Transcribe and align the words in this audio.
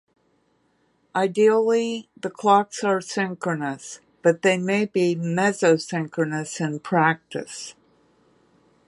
Ideally, 1.15 2.09
the 2.19 2.31
clocks 2.31 2.83
are 2.83 3.01
synchronous, 3.01 3.99
but 4.23 4.41
they 4.41 4.57
may 4.57 4.85
be 4.85 5.15
mesochronous 5.15 6.59
in 6.59 6.79
practice. 6.79 7.75